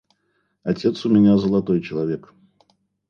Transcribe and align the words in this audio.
Отец 0.63 1.05
у 1.05 1.09
меня 1.09 1.37
золотой 1.37 1.79
человек. 1.79 2.33